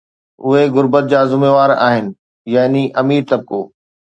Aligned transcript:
اهي 0.45 0.63
غربت 0.75 1.03
جا 1.11 1.19
ذميوار 1.31 1.71
آهن، 1.87 2.07
يعني 2.53 2.83
امير 3.01 3.23
طبقو 3.29 3.61